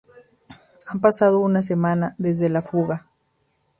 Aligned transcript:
Ha 0.87 0.97
pasado 0.97 1.37
una 1.39 1.61
semana 1.61 2.15
desde 2.17 2.49
la 2.49 2.63
fuga. 2.63 3.05